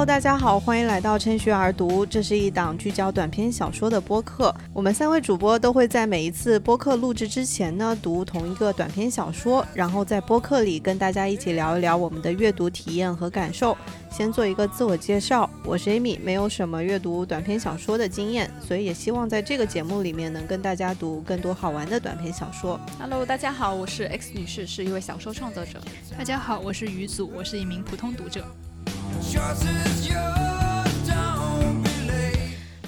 [0.00, 2.06] Hello，大家好，欢迎来到趁虚而读。
[2.06, 4.54] 这是一档聚焦短篇小说的播客。
[4.72, 13.76] 我们三位主播都会在每一次播客录制之前呢，读同一个短篇小说，然后在播客里跟大家一起聊一聊我们的阅读体验和感受。
[14.10, 22.80] 先做一个自我介绍，我是 Amy，没有什么阅读短篇小说的经验，所以也希望在这个节目里面能跟大家读更多好玩的短篇小说。
[22.98, 25.78] Hello，大家好，我是 X 女士，是一位小说创作者。
[26.16, 28.42] 大家好，我是于祖，我是一名普通读者。
[29.22, 30.59] choices is yours.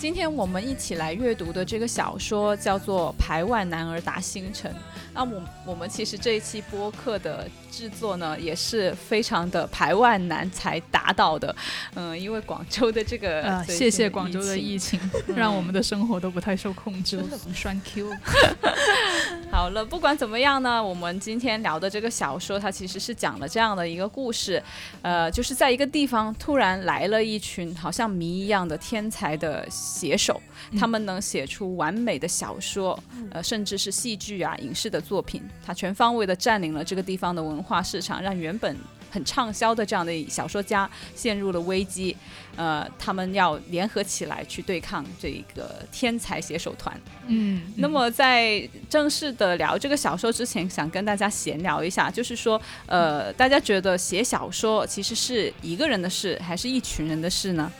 [0.02, 4.68] 今天我们一起来阅读的这个小说叫做《排外男儿达星辰》。
[5.14, 11.54] 那我我们其实这一期播客的制作呢，也是非常的排外难才达到的。
[11.94, 14.98] 嗯，因为广州的这个，呃，谢谢广州的疫情，
[15.36, 17.22] 让我们的生活都不太受控制。
[17.54, 18.10] 栓 Q。
[19.52, 24.60] 好了，不管怎么样呢，我们今天聊的这个小说，它其实是讲了这样的一个故事。
[25.02, 29.64] 呃，就是在一个地方突然来了一群好像谜一样的天才的。
[29.92, 30.40] 写手，
[30.78, 32.98] 他们能写出完美的小说，
[33.30, 35.42] 呃，甚至是戏剧啊、影视的作品。
[35.64, 38.74] 他全方位的占领了这个地方的文化市场，让原本
[39.10, 42.16] 很畅销的这样的小说家陷入了危机。
[42.56, 46.98] 呃，他们要联合起来去对抗这个天才写手团。
[47.26, 57.70] 嗯，那么在正式的聊这个小说之前，想跟大家闲聊一下，就是说，呃，大家觉得写小说其实是一个人的事，还是一群人的事呢？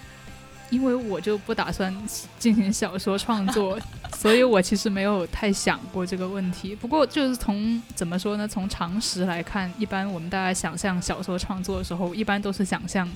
[0.73, 1.95] 因为我就不打算
[2.39, 3.79] 进行小说创作，
[4.17, 6.75] 所以我其实没有太想过这个问题。
[6.75, 8.49] 不过就是从怎么说呢？
[8.49, 13.07] 从常识来看，一般我们大家想象小说创作的时候，一般都是想象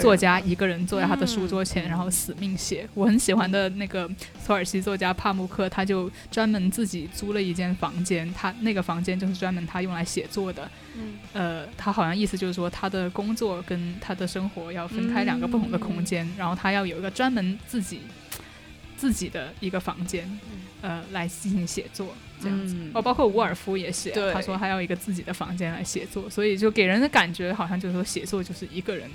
[0.00, 2.86] 作家一个人坐在他的书桌前，然后死命写。
[2.92, 4.06] 我很喜欢的那个
[4.46, 10.70] 土耳其作家帕慕克，他就专门自己租了一间房间，他那个房间就是专门他用来写作的。
[11.32, 18.00] 呃，他好像意思就是说，他的工作跟他的生活要分开两个不同的空间，然后他要有一个专门自己
[18.96, 20.28] 自己的一个房间，
[20.82, 22.76] 呃，来进行写作这样子。
[22.94, 29.10] 哦，包括伍尔夫也写，他说他要一个自己的房间来写作，所以就给人的感觉好像就是说，写作就是一个人。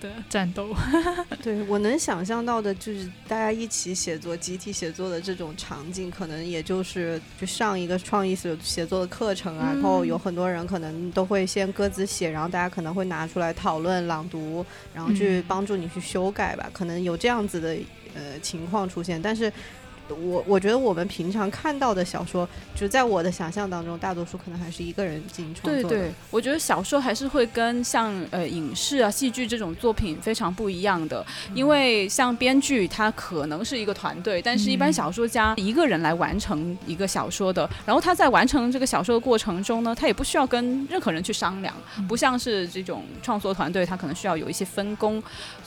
[0.00, 0.74] 的战斗，
[1.42, 14.64] 对我能想象到的就是大家一起写作、集体写作的这种场景，可能也就是就上一个创意写写作的课程啊，然后有很多人可能都会先各自写，然后大家可能会拿出来讨论、朗读，
[14.94, 17.76] 然后去帮助你去修改吧，可能有这样子的
[18.14, 19.52] 呃情况出现，但是。
[20.14, 25.90] 我我觉得我们平常看到的小说，就在我的想象当中，大多数可能还是一个人进行创作。
[25.90, 31.24] 对对，我觉得小说还是会跟像呃影视啊、戏剧这种作品非常不一样的，
[31.54, 41.74] 因为像编剧他可能是一个团队，但是一般小说家一个人来完成一个小说的，然后他在完成这个小说的过程中呢，他也不需要跟任何人去商量，
[42.08, 45.22] 不像是这种创作团队，他可能需要有一些分工。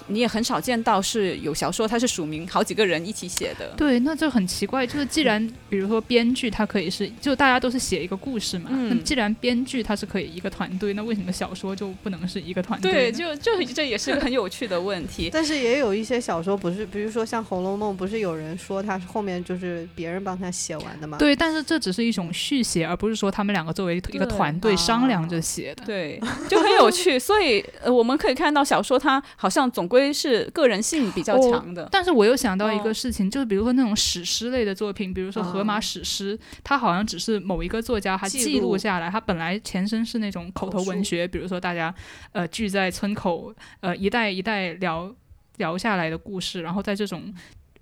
[0.07, 3.67] 你也很少见到是有小说，它是署名好几个人一起写的。
[3.77, 4.87] 对，那就很奇怪。
[4.87, 8.69] 就是既然比如说编剧他可以是，就大家都是写一个故事嘛。
[8.71, 12.91] 那既然编剧他是可以一个团队，那为什么小说就不能是一个团队？
[12.91, 15.29] 对，就就这也是个很有趣的问题。
[15.33, 21.17] 但是也有一些小说不是，比如说像《红楼梦》，不是有人说他是后面就是别人帮他写完的吗？
[21.17, 25.83] 对，但是这只是一种续写，而不是说他们两个作为一个团队商量着写的。
[25.85, 27.17] 对，就很有趣。
[27.17, 30.11] 所以呃，我们可以看到小说它好像总归。
[30.13, 41.93] 是个人性比较强的，但是我又想到一个事情，就是比如说那种史诗类的作品，比如说《荷马史诗》，它好像只是某一个作家他记录下来，它本来前身是那种口头文学，比如说大家
[42.31, 45.13] 呃聚在村口，呃一代一代聊
[45.57, 47.33] 聊下来的故事，然后在这种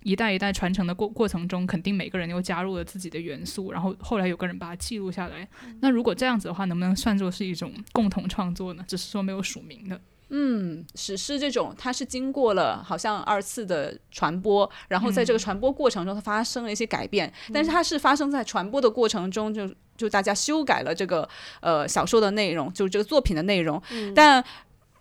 [0.02, 5.48] 一代一代传承的过过程中，肯定每个人又加入了自己的元素，然后后来有个人把它记录下来。
[5.80, 8.84] 那如果这样子的话，能不能算作是一种共同创作呢？
[8.88, 10.00] 只是说没有署名的。
[10.32, 21.28] 嗯，史诗这种，它是经过了好像二次的传播，然后在这个传播过程中，它发生了一些改变，但是它是发生在传播的过程中，就就大家修改了这个
[21.60, 23.82] 呃小说的内容，就是这个作品的内容，
[24.14, 24.42] 但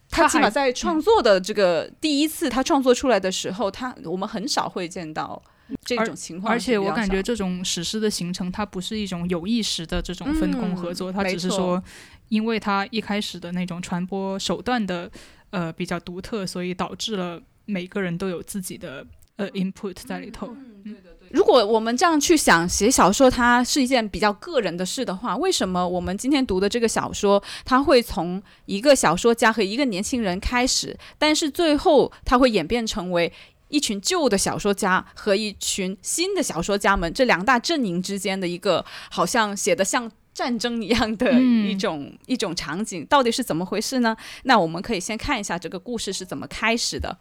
[0.10, 5.40] 他起码在创作的这个第一次他创作出来的时候，他我们很少会见到
[5.86, 11.82] 这种情况，而且我感觉这种史诗的形成，它不是一种有意识的这种分工合作，它只是说。
[12.30, 15.12] 因为它一开始的那种传播手段的
[15.50, 19.06] 呃比较独特，所以导致了每个人都有自己的
[19.36, 20.48] 呃 input 在里头。
[20.48, 21.28] 嗯，对的对。
[21.32, 33.32] 如果我们这样去想，写小说它是一件比较个人的事的话，为什么我们今天读的这个小说，它会从一个小说家和一个年轻人开始，但是最后它会演变成为
[33.68, 40.12] 一群旧的小说家和一群新的小说家们这两大阵营之间的一个好像写的像。
[40.40, 44.16] 战争一样的一种、一种场景，到底是怎么回事呢？
[44.44, 47.18] 那我们可以先看一下这个故事是怎么开始的。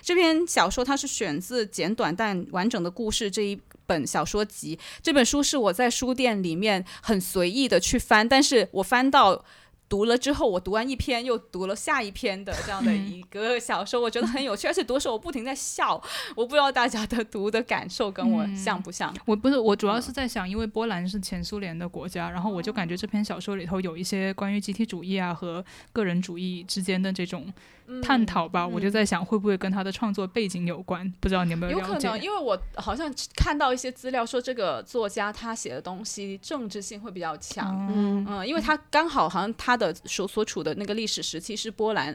[0.00, 4.78] 这篇小说它是选自《简短但完整的故事》这一本小说集。
[5.02, 9.44] 这本书是我在书店里面很随意的去翻，但是我翻到。
[9.92, 16.02] 读了之后，我读完一篇又读了下一篇的这样的一个小说，我觉得很有趣， 而且读的时候我不停在笑。
[16.34, 19.14] 我不知道大家的读的感受跟我像不像？
[19.26, 25.62] 我不是，我主要是在想，因为波兰是前苏联的国家，然后我就感觉这篇小说里头有一些关于集体主义啊和
[25.92, 27.52] 个人主义之间的这种。
[28.00, 31.12] 探讨吧，我就在想会不会跟他的创作背景有关？
[31.20, 31.78] 不知道你有没有？
[31.78, 37.86] 有可能，因为我好像看到一些资料说，这个作家他写的东西政治性会比较强。
[37.90, 42.14] 嗯嗯，因为他刚好好像他的所所处的那个历史时期是波兰。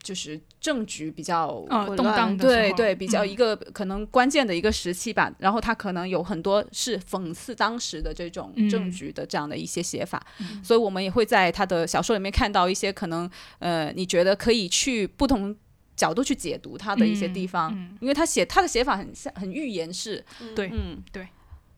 [0.00, 1.60] 就是政局比较
[1.96, 5.30] 动荡，对对，比较一个可能关键的一个时期吧。
[5.40, 10.24] 然后他可能有很多是讽刺当时的这种政局的这样的一些写法，
[10.62, 13.28] 所以我们也会在他的小说里面看到一些可能
[13.58, 15.54] 呃，你觉得可以去不同
[15.96, 20.24] 角度去解读他的一些地方，因为他写他的写法很像很预言式，
[20.54, 21.26] 对，嗯对，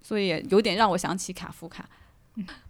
[0.02, 1.88] 所以有点让我想起卡夫卡。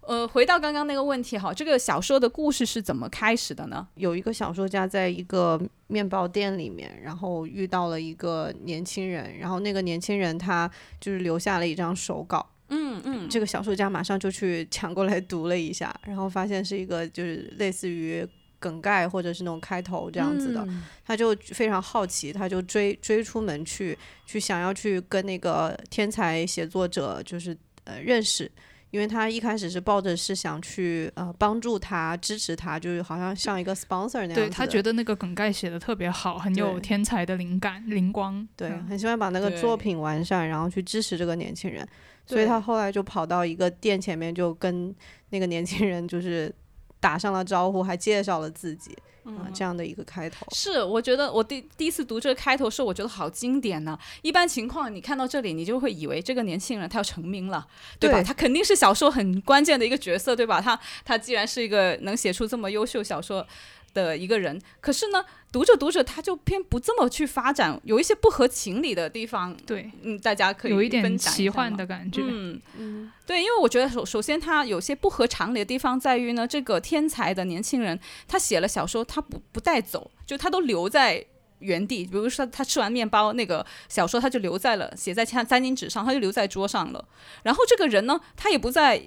[0.00, 3.86] 呃，回到刚刚那个问题哈，这个小说的故事是怎么开始的呢？
[3.94, 10.68] 有一个小说家在一个面包店里面，然后遇到了一个年轻人，然后那个年轻人他
[11.00, 18.26] 就是留下了一张手稿，嗯嗯，这个小说家马上就去抢过来读了一下，然后发现是一个就是类似于
[18.58, 20.66] 梗概或者是那种开头这样子的，
[21.04, 23.96] 他就非常好奇，他就追追出门去，
[24.26, 28.50] 去想要去跟那个天才写作者就是呃认识。
[28.90, 34.34] 因为他一开始是抱着是想去呃帮助他支持他，就是好像像一个 sponsor 那样。
[34.34, 38.46] 对他觉得那个梗概写的特别好，很有天才的灵感灵光。
[38.56, 41.86] 对，很喜欢把那个作品完善，然后去支持这个年轻人。
[42.26, 44.94] 所以他后来就跑到一个店前面，就跟
[45.30, 46.52] 那个年轻人就是
[47.00, 48.96] 打上了招呼，还介绍了自己。
[49.22, 53.96] 啊，这样的一个开头是，我觉得我第第一次读这个开头是，我觉得好经典呢。
[54.22, 57.64] 一般情况，你看到这里，你就会以为这个年轻人他要成名了，
[57.98, 58.22] 对吧？
[58.22, 60.58] 他肯定是小说很关键的一个角色，对吧？
[60.58, 63.46] 他他既然是一个能写出这么优秀小说。
[63.92, 69.56] 的一个人，可是呢，读着读着他就偏不这么去发展，有一些不合情理的地方。
[69.66, 72.22] 对，嗯，大家可以有一点奇幻的感觉。
[72.24, 77.98] 嗯嗯，对，因为我觉得首首先他有些不合常理的地方在于呢，这个天才的年轻人
[78.28, 81.24] 他写了小说，他不不带走，就他都留在
[81.58, 82.04] 原地。
[82.04, 87.04] 比如说他吃完面包，那个小说他就留在了写在餐餐巾纸上，他就留在桌上了。
[87.42, 89.02] 然后这个人呢，他也不在。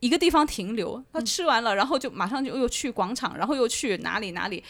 [0.00, 4.62] 一个地方停留，他吃完了，然后就马上就又去广场，然后又去哪里哪里，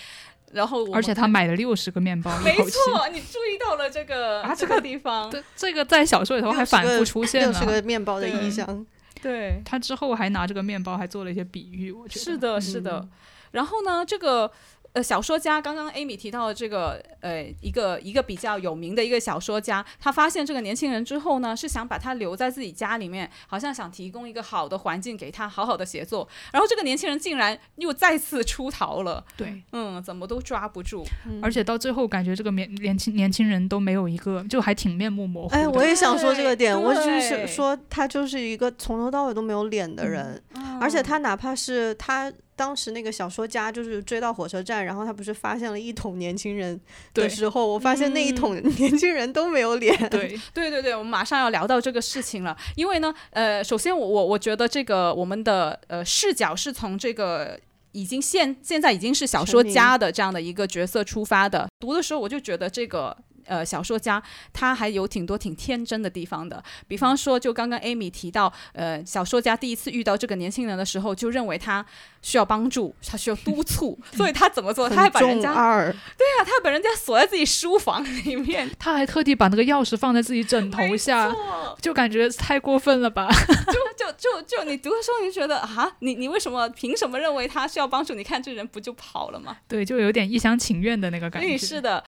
[0.53, 8.87] 然后而且他买了六十个面包，没错，你注意到了这个啊这个地方，这个在小说里头还反复出现了六十个面包的意象，
[9.23, 9.61] 对。
[9.65, 12.25] 他之后还拿这个面包还做了一些比喻，我觉得。
[12.25, 13.09] 是的，是的，
[13.51, 14.51] 然后呢，这个。
[14.95, 26.27] 呃，小说家刚刚 Amy 提到的这个，呃，一个一个比较有名的一个小说家，他发现这个年轻人之后呢，是想把他留在自己家里面，好像想提供一个好的环境给他好好的写作。
[26.53, 29.25] 然后这个年轻人竟然又再次出逃了。
[29.37, 31.05] 对，嗯，怎么都抓不住，
[31.43, 35.55] 而且到最后感觉这个年年轻年轻人都没有一个，就还挺面目模糊。
[35.55, 40.43] 哎，我也想说这个点，我就是说他就是一个从头到尾都没有脸的人，
[40.81, 42.33] 而且他哪怕是他。
[42.59, 46.79] 当时那个小说家就是追到火车站，然后他不是发现了一桶年轻人
[47.15, 49.97] 的时候，我发现那一桶年轻人都没有脸。
[50.11, 57.57] 对 对对对，我们马上要聊到这个事情了，因为呢，呃，首先我我我觉得这个我们的呃视角是从这个
[57.93, 63.17] 已经现现在已经是小说家的这样的一个角色出发的，读的时候我就觉得这个。
[63.49, 71.85] 呃，小说家他还有挺多挺天真的地方的，比方说，就刚刚 Amy 提到，呃，小说家第一次遇到这个年轻人的时候，就认为他
[72.23, 74.89] 需要帮助，他需要督促， 所以他怎么做？
[74.89, 81.35] 他还把人家二， 对呀，他把人家锁在自己书房里面， 他还特地把那个钥匙放在自己枕头下，
[81.81, 83.29] 就感觉太过分了吧？
[83.67, 88.15] 就就就就你读的时候你觉得啊，你你为什么凭什么认为他需要帮助？
[88.15, 89.57] 你看这人不就跑了吗？
[89.67, 91.57] 对，就有点一厢情愿的那个感觉。
[91.57, 92.05] 是的。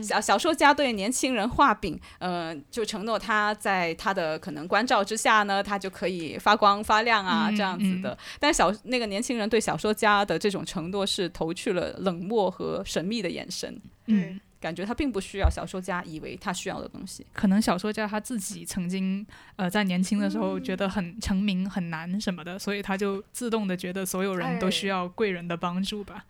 [0.00, 8.16] 小小说家对年轻人画饼，呃，就承诺他在他的可能关照之下呢，他就可以发光发亮啊，这样子的。
[8.38, 17.26] 但小那个年轻人对小说家的这种承诺是投去了冷漠和神秘的眼神，嗯，感觉他并不需要小说家以为他需要的东西。
[17.32, 26.24] 可能小说家他自己曾经呃在年轻的时候觉得很成名很难什么的，所以他就自动的觉得所有人都需要贵人的帮助吧。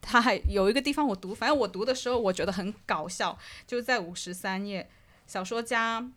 [0.00, 4.88] 他还有一个地方我读，反正我读的时候我觉得很搞笑，就是在五十三页，
[5.26, 6.10] 小说家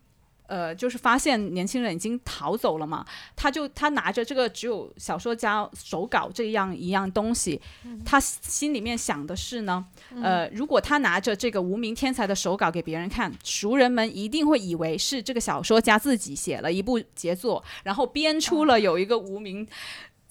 [0.47, 7.59] 呃，就是发现年轻人已经逃走了嘛，他就他拿着这个只有小说家手稿这样一样东西，
[8.05, 9.85] 他心里面想的是呢，
[10.21, 19.65] 呃，如果他拿着这个无名天才的手稿给别人看，熟人们一定会以为是这个小说家自己写了一部杰作，然后编出了有一个无名。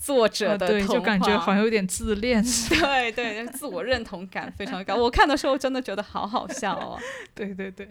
[0.02, 2.42] 作者的对，就感觉好像有点自恋。
[2.68, 4.97] 对对，自我认同感非常高。
[4.97, 6.99] 我看的时候真的觉得好好笑哦。
[7.35, 7.88] 对 对对，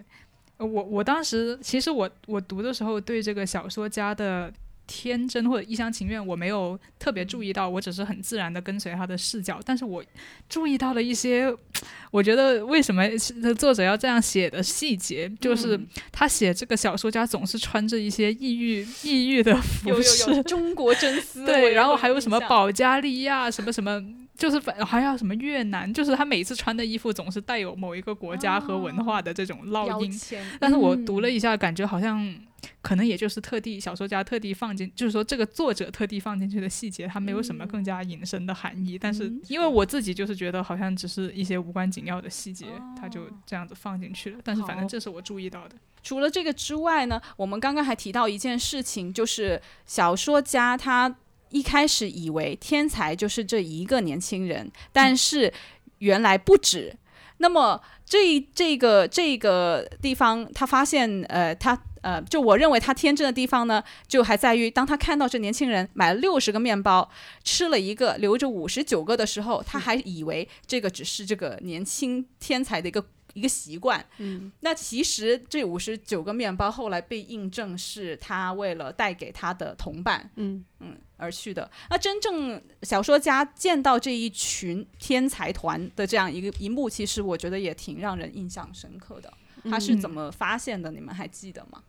[0.58, 4.52] 我我当时其实我我读的时候对这个小说家的。
[4.86, 9.60] 天真或者一厢情愿，我没有特别注意到，我只是很自然的跟随他的视角。
[9.64, 10.04] 但是我
[10.48, 11.54] 注意到了一些，
[12.10, 13.08] 我觉得为什么
[13.56, 21.46] 作者要这样写的细节，就是他写这个小说家总是穿着一些异域 异域的服饰，中国真丝。
[21.46, 24.02] 对，然后还有什么保加利亚什么什么，
[24.36, 30.20] 就是反还有什么越南，就是他每次穿的衣服总是带有某一个国家和文化的这种烙印。
[30.60, 32.34] 但是我读了一下，感觉好像。
[32.80, 38.98] 可能也就是特地小说家特地放进，就是说这个作者特地放进去的细节，它没有什么更加隐身的含义。
[38.98, 42.66] 但是因为我自己就是觉得好像只是一些无关紧要的细节，
[43.00, 44.38] 他就这样子放进去了。
[44.44, 45.76] 但是反正这是我注意到的。
[46.02, 51.14] 除了这个之外呢，我们刚刚还提到一件事情，就是小说家他
[51.50, 55.52] 一开始以为天才就是这一个年轻人，但是
[55.98, 56.96] 原来不止。
[57.38, 61.76] 那么这这个这个地方，他发现呃他。
[62.02, 67.08] 呃，就我认为他天真的地方呢，就还在于当他看到这年轻人买了六十个面包，
[67.42, 73.04] 吃了一个，留着五十九个的时候，他还以为这个只是这个年轻天才的一个
[73.34, 74.04] 一个习惯。
[74.18, 81.70] 嗯，那其实这五十九个面包后来被印证是他为了带给他的同伴，嗯嗯而去的。
[81.88, 89.32] 那真正小说家见到这一群天才团的这样一个一幕，其实我觉得也挺让人印象深刻的。
[89.70, 90.90] 他是怎么发现的？
[90.90, 91.80] 你们还记得吗？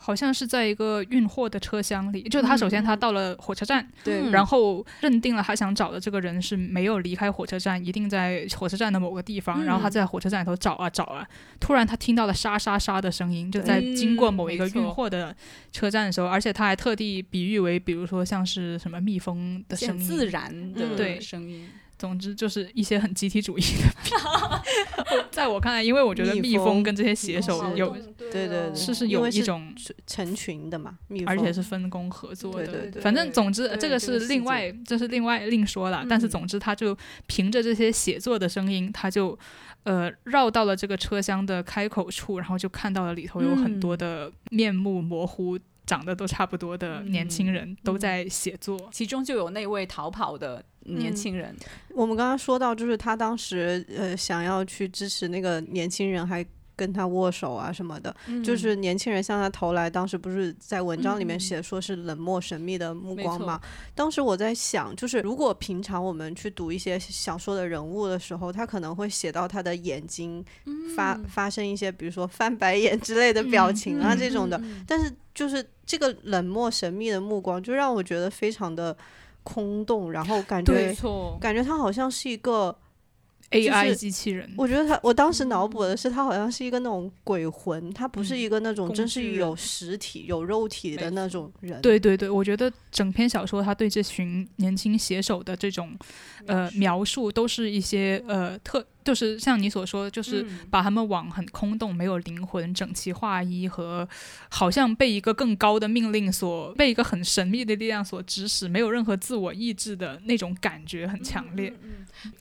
[0.00, 11.28] 好像是在一个运货的车厢里，就他首先他到了火车站，对，然后认定了他想找的这个人是没有离开火车站，一定在火车站的某个地方，然后他在火车站里头找啊找啊，
[11.60, 15.34] 突然他听到了沙沙沙的声音，就在经过某一个运货的
[15.72, 21.20] 车站的时候，而且他还特地比喻为，比如说像是什么蜜蜂的声音，自然的对。
[21.20, 21.68] 声音。
[21.98, 24.62] 总之就是一些很集体主义的，
[25.32, 27.96] 在我看来，因为我觉得蜜蜂跟这些写手有，
[28.30, 29.74] 对对，是是有一种
[30.06, 32.66] 成群的嘛，而且是分工合作的。
[32.66, 33.02] 对对对。
[33.02, 36.06] 反正总之，这个是另外，这是另外另说了。
[36.08, 39.36] 但是总之，他就凭着这些写作的声音，他就
[39.82, 45.58] 呃绕到了这个车厢的开口处，然后就看到了里头有很多的面目模糊。
[45.88, 51.56] 长得都差不多的年轻人都在写作，其中就有那位逃跑的年轻人。
[51.94, 56.46] 我们刚刚说到，就是他当时呃想要去支持那个年轻人，还。
[56.78, 59.90] 跟他握手啊什么的，就是年轻人向他投来。
[59.90, 63.60] 当时不是在文章里面写说是冷漠神秘的目光嘛？
[63.96, 70.44] 当时我在想，就是如果平常我们去读一些小说的人物的时候，他可能会写到他的眼睛
[70.94, 74.62] 发发生一些，比如说翻白眼之类的表情啊这种的。
[74.86, 78.96] 但是就是这个冷漠神秘的目光，就让我觉得非常的
[79.42, 80.94] 空洞，然后感觉
[81.40, 82.78] 感觉他好像是一个。
[83.50, 91.80] AI 机器人，我觉得他，我当时脑补的是他好像是一个那种鬼魂，他不是一个那种真是有实体、有肉体的那种人。
[91.80, 95.96] 对对对，我觉得整篇小说他对这群年轻写手的这种
[96.46, 98.84] 呃描述，都是一些呃特。
[99.08, 104.06] 就是像你所说，就是把他们往很空洞、没有灵魂、整齐划一和
[104.50, 111.72] 好像被一个更高的命令所被一个很神秘的力量所指使，没有任何自我意志的那种感觉很强烈。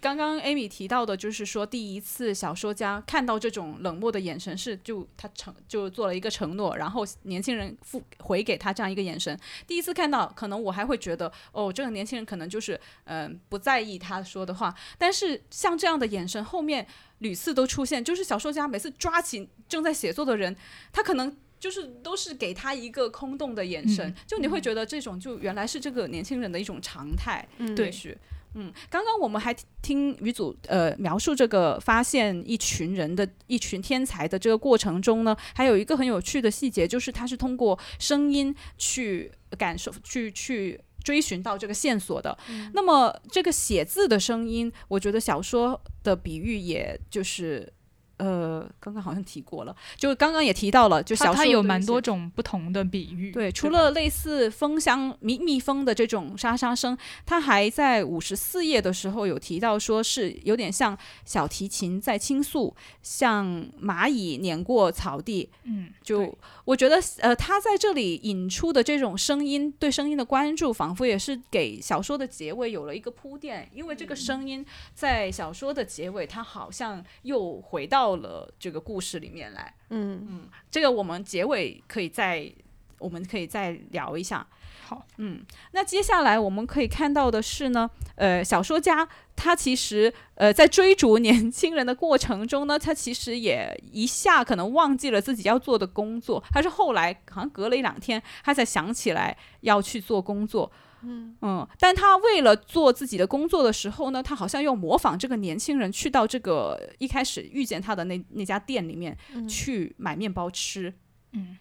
[0.01, 9.39] 刚刚艾米提到的，就是说第一次小说家看到这种冷漠的眼神，是就他承就做了一个承诺，然后年轻人复回给他这样一个眼神。
[9.65, 16.56] 第一次看到，可能我还会觉得哦，这个年轻人可能就是嗯不在意他说的话，但是像这样的眼神后。
[16.57, 16.83] 后面
[17.19, 20.55] 屡次都出现，就是小说家每次抓起正在写作的人，
[20.91, 27.47] 他可能就是都是给他一个空洞的眼神，就你会觉得这种就原来是这个年轻人的一种常态。
[27.75, 28.17] 对，是，
[28.57, 40.81] 嗯，刚刚我们还听于祖呃描述这个发现一群人的一群天才的这个过程中呢，还有一个很有趣的细节，就是他是通过声音去感受，去去。
[41.03, 42.37] 追寻到这个线索的，
[42.73, 47.71] 那么这个写字的声音，我觉得小说的比喻，也就是
[48.17, 53.31] 呃，刚刚好像提过了，就刚刚也提到了，就小说它有蛮多种不同的比喻。
[53.31, 63.45] 对，除了类似蜂箱蜜蜜蜂的这种沙沙声，它还在五十四页的时候有提到，说是有点像小提琴在倾诉，像
[63.81, 65.49] 蚂蚁碾过草地。
[65.63, 79.73] 嗯，就我觉得，呃，他在这里引出的这种声音，对声音的关注，仿佛也是给小说的结尾有了一个铺垫，因为这个声音在小说的结尾，它好像又回到了这个故事里面来。
[79.89, 82.49] 嗯这个我们结尾可以再，
[82.97, 84.47] 我们可以再聊一下。
[84.85, 100.71] 好，嗯，那接下来我们可以看到的是呢，呃，小说家他其实呃在追逐年轻人的过程中呢，他其实也一下可能忘记了自己要做的工作，他是后来好像隔了一两天，他才想起来要去做工作。
[101.03, 110.93] 嗯但他为了做自己的工作的时候呢，他好像又模仿这个年轻人去到这个一开始遇见他的那那家店里面、去买面包吃。
[111.33, 111.57] 嗯，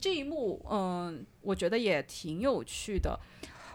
[0.00, 3.18] 这一幕，嗯、我觉得也挺有趣的。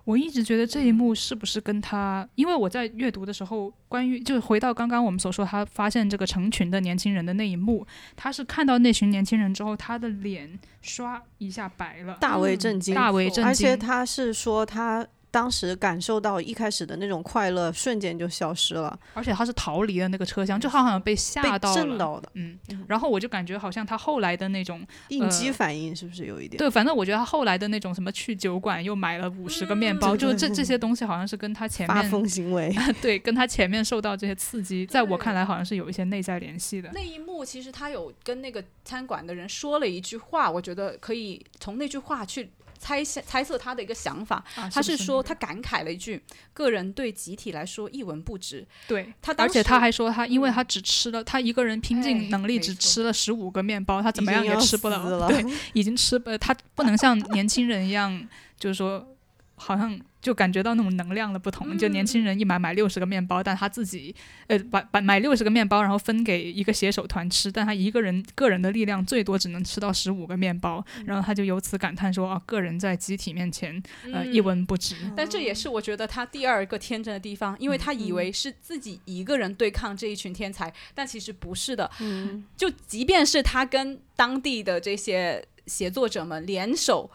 [0.06, 7.86] 我一直觉得这一幕是不是跟他，因为我在阅读的时候，关于就是回到刚刚我们所说，他发现这个成群的年轻人的那一幕，
[8.16, 26.58] 他是看到那群年轻人之后，他的脸刷一下白了，大为震惊，大为震惊，而且他是说他当时感受到一开始的那种快乐瞬间就消失了，而且他是逃离了那个车厢，就他好像被吓到了，震到的嗯，然后我就感觉好像他后来的那种，应激反应是不是有一点？
[26.58, 36.90] 对，反正我觉得他后来的那种什么去酒馆又买了五十个面包，嗯就这这 些东西好像是跟他前面发疯行为， 对跟他前面受到这些刺激，在我看来好像是有一些内在联系的。
[36.94, 42.50] 那一幕其实他有跟那个餐馆的人说了一句话，我觉得可以从那句话去
[42.86, 44.44] 猜想猜测他的一个想法。
[44.56, 46.22] 啊他是说他感慨了一句
[46.54, 48.66] ：“个人对集体来说一文不值。
[48.88, 58.28] 对，他而且他还说他，因为他只吃了，他一个人拼哎尽能力只吃了十五个面包，他怎么样也吃不了了对，已经吃不，他不能像年轻人一样，
[58.60, 59.08] 就是说，
[59.56, 61.78] 好像就感觉到那种能量的不同。
[61.78, 64.16] 就年轻人一买买六十个面包，但他自己
[64.48, 73.80] 呃把把买六十个面包，然后分给一个携手团吃，但他一个人个人的力量最多只能吃到十五个面包，然后他就由此感叹说啊，个人在集体面前
[74.12, 74.96] 呃一嗯文不值。
[75.16, 81.92] 但这也是我觉得他第二个天真的地方，因为他以为是自己一个人对抗这一群天才，但其实不是的。
[82.00, 87.12] 嗯，就即便是他跟当地的这些写作者们联手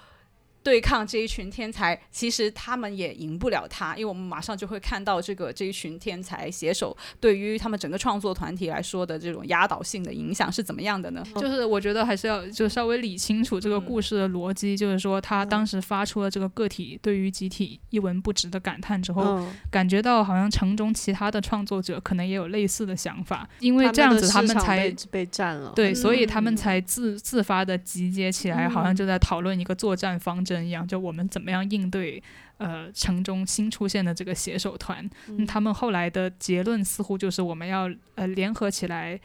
[0.63, 11.25] 对抗这一群天才，其实他们也赢不了他，因为我们马上就会看到这个这一群天才携手对于他们整个创作团体来说的这种压倒性的影响是怎么样的呢？
[11.37, 32.23] 就是我觉得还是要就稍微理清楚这个故事的逻辑，就是说他当时发出了这个个体对于集体一文不值的感叹之后，嗯，感觉到好像城中其他的创作者可能也有类似的想法，因为这样子他们才被被占了，对，所以嗯他们才自自发的集结起来，好像就在讨论一个作战方针一样，就我们怎么样应对
[32.59, 35.09] 呃城中新出现的这个携手团。
[35.29, 39.21] 嗯他们后来的结论似乎就是我们要呃联合起来。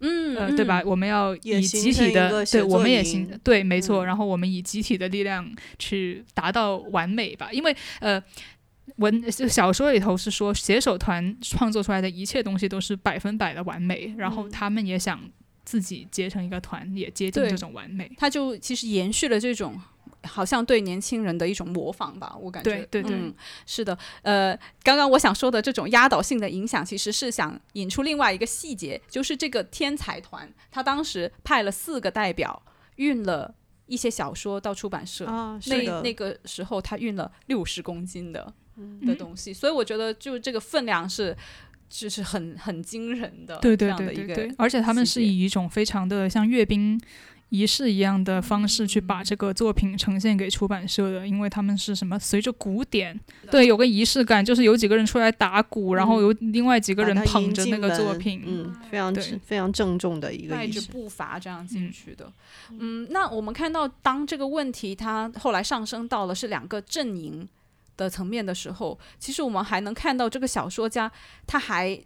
[0.00, 0.80] 嗯呃，对吧？？
[0.84, 4.04] 我们要以集体的，对，我们也行，对，没错。
[4.04, 5.44] 嗯然后我们以集体的力量
[5.76, 8.22] 去达到完美吧，因为呃。
[8.96, 15.20] 文就小说里头是说，写手团创作出来的一切东西都是百分百的完美，然后嗯他们也想
[15.62, 18.10] 自己结成一个团，也接近这种完美。
[18.16, 19.78] 他就其实延续了这种。
[20.28, 22.70] 好像对年轻人的一种模仿吧，我感觉。
[22.70, 23.34] 对对对嗯，
[23.66, 23.96] 是的。
[24.22, 32.62] 呃，刚刚我想说的这种压倒性的影响，其实是想引出另外一个细节，就是这个天才团，他当时派了四个代表，
[32.96, 33.54] 运了
[33.86, 35.24] 一些小说到出版社。
[35.26, 41.36] 啊，是的，那那个时候，他运了六十公斤的嗯的东西，所以我觉得就这个分量是，
[41.88, 47.00] 就是很很惊人的，对对对对对，而且他们是以一种非常的像阅兵
[47.50, 53.18] 仪式一样的方式去把这个作品呈现给出版社的，因为他们是什么随着鼓点，
[53.50, 62.30] 对，有个仪式感，就是有几个人出来打鼓，然后有另外几个人捧着那个作品，嗯，非常对非常郑重的一个带着仪式，步伐这样进嗯去的。
[62.78, 67.48] 嗯，那我们看到，当这个问题它后来上升到了是两个阵营
[67.96, 71.10] 的层面的时候，其实我们还能看到这个小说家
[71.46, 71.98] 他还。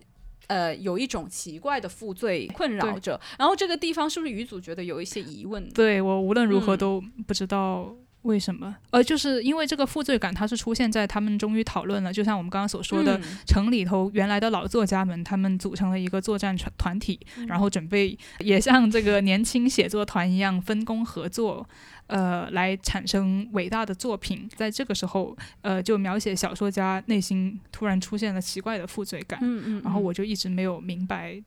[0.49, 5.69] 呃，有一种奇怪的负罪困扰着，然后这个地方是不是鱼组觉得有一些疑问？
[5.71, 7.95] 对我无论如何嗯都不知道。
[8.23, 8.75] 为什么？
[8.91, 21.69] 呃，就是因为这个负罪感，它是出现在他们终于讨论了，就像我们刚刚所说的，嗯城里头原来的老作家们，他们组成了一个作战团团体，然后准备也像这个年轻写作团一样分工合作，
[22.07, 24.49] 呃，来产生伟大的作品。
[24.55, 31.43] 在这个时候，呃，就描写小说家内心突然出现了奇怪的负罪感，嗯嗯，然后我就一直没有明白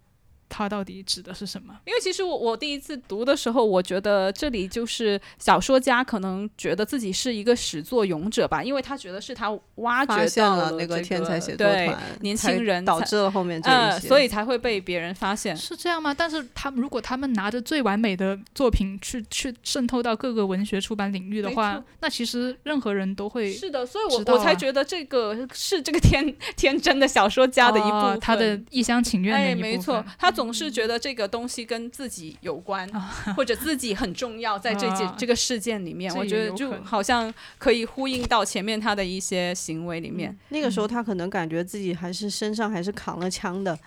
[0.48, 1.76] 它到底指的是什么？
[1.86, 14.08] 因为其实我我第一次读的时候，我觉得这里就是小说家可能觉得自己是一个始作俑者吧，因为他觉得是他挖掘到了那个天才写作对团，年轻人导致了后面这一呃，些。
[14.08, 15.56] 所以才会被别人发现。
[15.56, 16.14] 是这样吗？
[16.14, 28.00] 但是他们如果他们拿着最完美的作品去去渗透到各个文学出版领域的话，那其实任何人都会是的，所以我啊我才觉得这个是这个天 天真的小说家的一部分。
[28.00, 29.72] 哦他的一厢情愿的哎，一部分。
[29.72, 32.88] 没错，他总是觉得这个东西跟自己有关，
[33.36, 35.16] 或者自己很重要，在这件、啊。
[35.18, 40.38] 这个事件里面，我觉得就好像可以呼应到前面他的一些行为里面。
[40.50, 43.80] 那个时候他可能感觉自己还是身上还是扛了枪的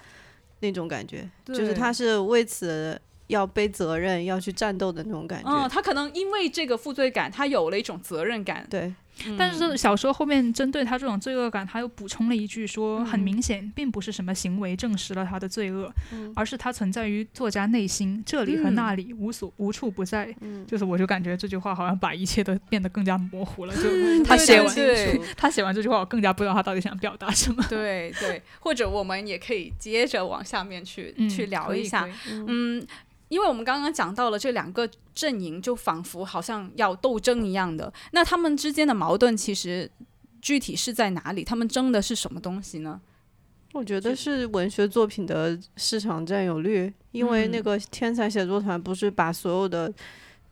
[0.60, 5.50] 那种感觉，就是他是为此要背责任、要去战斗的那种感觉。
[5.50, 8.66] 嗯，他可能因为这个负罪感，他有了一种责任感。
[8.70, 8.92] 对，
[9.38, 15.92] 但是小说后面针对他这种罪恶感，他又补充了一句说，很明显并不是什么行为证实了他的罪恶，
[16.34, 20.34] 而是它存在于作家内心，这里和那里无所无处不在。
[20.66, 23.74] 就是我就感觉这句话好像把一切都变得更加模糊了。
[23.74, 27.64] 就他写完对他写完这句话，我更加不知道他到底想表达什么。
[27.68, 32.08] 对对，或者我们也可以接着往下面去、嗯去聊一下。
[32.28, 32.84] 嗯，
[33.28, 37.92] 因为我们刚刚讲到了这两个阵营，就仿佛好像要斗争一样的。
[38.12, 39.90] 那他们之间的矛盾其实
[40.40, 41.44] 具体是在哪里？
[41.44, 43.00] 他们争的是什么东西呢？
[43.74, 49.92] 我觉得是文学作品的市场占有率，因为那嗯个天才写作团不是把所有的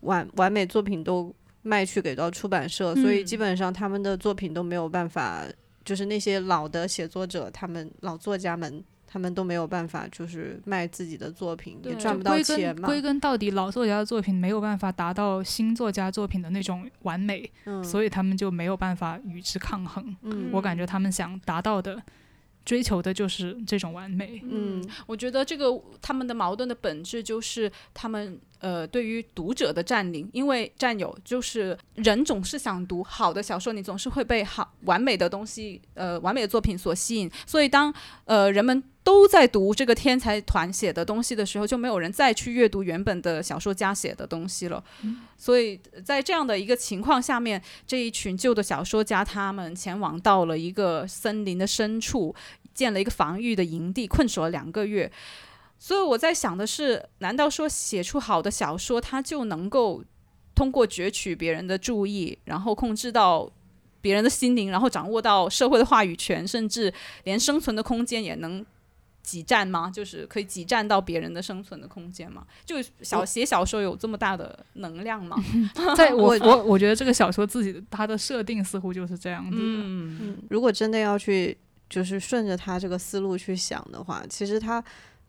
[0.01, 5.45] 完完美作品都卖去给到出版社，所以基嗯本上他们的作品都没有办法，
[5.83, 8.85] 就是那些老的写作者，他们老作家们。
[9.07, 12.83] 他们都没有办法，就是卖自己的作品，也赚不到钱嘛。
[12.83, 20.15] 根归根到底，老作家的作品没有办法达到新作家作品的那种完美，嗯，所以他们就没有办法与之抗衡。
[20.23, 22.03] 嗯我感觉他们想达到的、
[22.65, 24.43] 追求的就是这种完美。
[24.45, 25.67] 嗯我觉得这个
[26.03, 44.83] 他们的矛盾的本质就是他们呃对于读者的占领，因为占有就是人总是想读好的小说，你总是会被好完美的东西呃完美的作品所吸引，所以当呃人们都在读这个天才团写的东西的时候，就没有人再去阅读原本的小说家写的东西了。
[45.39, 52.35] 所以在这样的一个情况下面，这一群旧的小说家他们前往到了一个森林的深处，
[52.75, 55.09] 建了一个防御的营地，困守了两个月。
[55.79, 60.03] 所以我在想的是，难道说写出好的小说，他就能够
[60.53, 63.49] 通过攫取别人的注意，然后控制到
[64.01, 66.93] 别人的心灵，然后掌握到社会的话语权，甚至
[67.23, 68.67] 连生存的空间也能
[69.27, 69.91] 挤占吗？
[69.93, 72.47] 就是可以挤占到别人的生存的空间吗？
[72.65, 75.37] 就小写小说有这么大的能量吗？
[75.97, 79.63] 在我 我我我觉得这个小说自己它的设定似乎就是这样子的。
[79.63, 81.59] 嗯，嗯，如果真的要去
[81.91, 84.83] 就是顺着他这个思路去想的话，其实他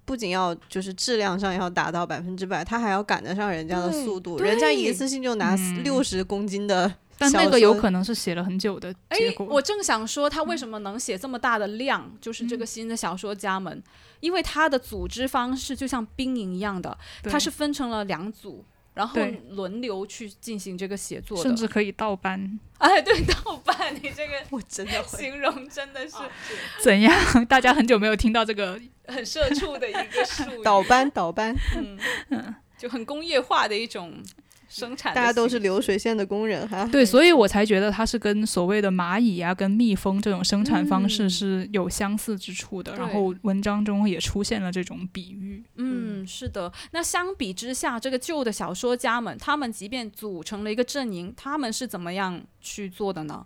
[0.06, 4.38] 不仅要就是质量上要达到百分之百，他还要赶得上人家的速度。
[4.38, 9.46] 人家一次性就拿嗯六十公斤的但那个有可能是写了很久的哎结，果。
[9.48, 12.12] 我正想说，他为什么能写这么大的量？
[12.22, 13.82] 就是这个新的小说家们，
[14.20, 21.44] 因为他的组织方式就像兵营一样的，对他是分成了两组，然后轮流去进行这个写作的。
[21.44, 26.16] 甚至可以倒班，哎，对，倒班，你这个 我真的会形容真的是
[26.82, 27.14] 怎样？
[27.48, 31.56] 大家很久没有听到这个，很社畜的一个术语， 倒班倒班，
[32.30, 34.14] 嗯，就很工业化的一种
[34.80, 35.14] 生产。
[35.14, 36.86] 大家都是流水线的工人哈。
[36.92, 42.96] 对，所以我才觉得它是跟所谓的蚂蚁啊、跟蜜蜂这种生产方嗯式是有相似之处的。
[42.96, 45.64] 然后文章中也出现了这种比喻。
[45.76, 46.72] 嗯，是的。
[46.92, 53.46] 那相比之下，这个旧的小说家们，他们即便组成了一个阵营，他们是怎么样去做的呢？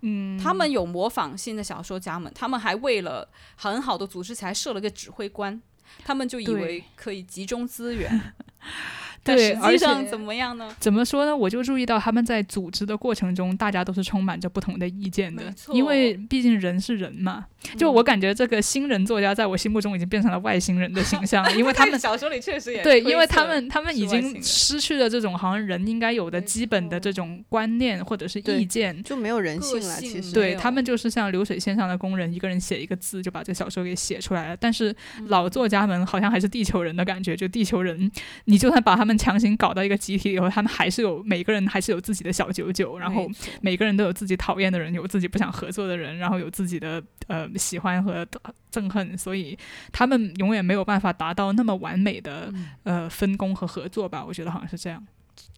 [0.00, 5.60] 嗯，他们有模仿新的小说家们，他们还为了很好的组织起来设了个指挥官，
[6.04, 8.32] 他们就以为可以集中资源。
[9.28, 10.74] 但对，实而且际上怎么样呢？
[10.80, 11.36] 怎么说呢？
[11.36, 17.44] 我就注意到他们在组织的过程中，大家都是充满着不同的意见的因为毕竟人是人嘛。
[17.76, 29.02] 就我感觉这个新人作家在我心目中已经变成了外星人的形象了，因为他们 小说里确实也对，因为他们他们已经失去了这种好像人应该有的基本的这种观念或者是意见。
[29.02, 34.56] 就没有人性了，其实对他们就是像流水线上的工人，一个人写一个字就把这小说给写出来了。
[34.56, 38.10] 但是嗯老作家们好像还是地球人的感觉，就地球人，
[38.44, 43.28] 你就算把他们强行搞到一个集体以后，他们还是有每个人还是有自己的小九九，然后
[43.60, 48.26] 每个人都有自己讨厌的人，有自己不想合作的人，然后有自己的呃喜欢和
[48.72, 49.58] 憎恨，所以
[49.90, 54.24] 他们永远没有办法达到那么完美的、嗯呃分工和合作吧？
[54.24, 55.04] 我觉得好像是这样。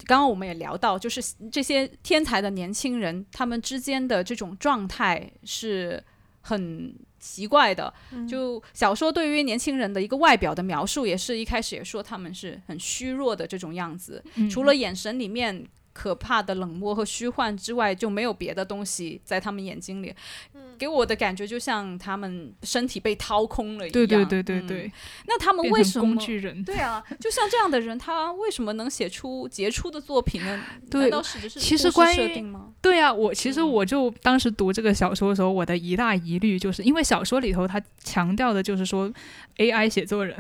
[0.07, 1.21] 刚刚我们也聊到，就是
[1.51, 6.03] 这些天才的年轻人，他们之间的这种状态是
[6.41, 7.93] 很奇怪的。
[8.29, 15.65] 就小说对于年轻人的一个外表的描述，也是一开始也说他们是很虚弱的这种样子，除了眼神里面。
[16.01, 20.11] 可怕的冷漠和虚幻之外，就没有别的东西在他们眼睛里，
[20.79, 23.93] 给我的感觉就像他们身体被掏空了一样。
[23.93, 24.91] 对对对对对。
[25.27, 26.07] 那他们为什么？
[26.07, 26.65] 工具人。
[26.65, 30.59] 对啊，就像这样的人，他为什么能写出杰出的作品呢？
[30.91, 31.11] 对，
[31.59, 32.43] 其实关于
[32.81, 39.13] 对啊，我其实我就当时读这个小说的时候，我的一大疑虑就是因为小说里头他强调的就是说
[39.59, 40.35] AI 写作人，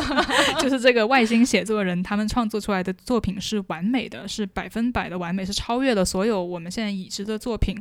[0.60, 4.93] 就是这个外星写作人，他们创作出来的作品是完美的，是百分。
[4.94, 7.76] 百的完美是超越了所有我们现在已知的作品。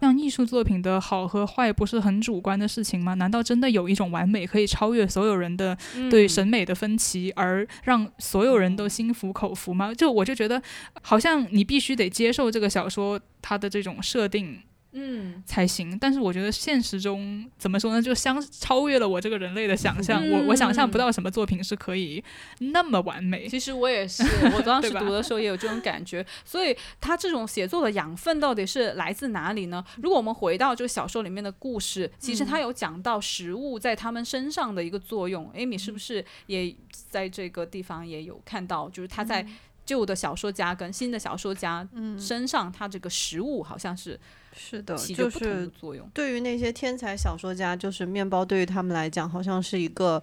[0.00, 3.14] 像艺术作品的好和坏不是很主观的事情吗？
[3.14, 5.76] 难道真的有一种完美可以超越所有人的
[6.10, 9.94] 对审美的分歧，而让所有人都心服口服吗？
[9.94, 10.60] 就我就觉得，
[11.00, 14.60] 好像你必须得接受这个小说它的这种设定。
[14.92, 15.96] 嗯，才行。
[15.98, 18.02] 但是我觉得现实中怎么说呢？
[18.02, 20.20] 就相超越了我这个人类的想象。
[20.30, 22.22] 我我想象不到什么作品是可以
[22.58, 23.46] 那么完美。
[23.46, 24.22] 其实我也是，
[24.54, 26.24] 我当时读的时候也有这种感觉。
[26.44, 29.84] 所以他这种写作的养分到底是来自哪里呢？
[30.02, 35.50] 如果我们回到这个小说里面的故事，其实他有讲到食物在他们身上的一个作用。
[35.54, 36.74] 艾米是不是也
[37.08, 38.88] 在这个地方也有看到？
[38.90, 39.46] 就是他在
[39.84, 41.86] 旧的小说家跟新的小说家
[42.18, 44.18] 身上，他这个食物好像是。
[44.52, 45.70] 是的，就是
[46.12, 50.20] 对于那些天才小说家，就是面包对于他们来讲，好像是一个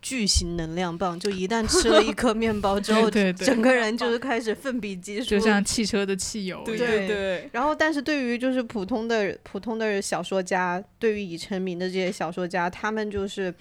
[0.00, 1.20] 巨型能量棒。
[1.20, 6.62] 就一旦吃了一颗面包之后， 对整个人就是开始奋笔疾书，就像汽车的汽油。
[6.64, 7.50] 对对。
[7.52, 13.54] 然后，但是对于就是普通的普通的小说家，对于已成名的这些小说家，他们就是。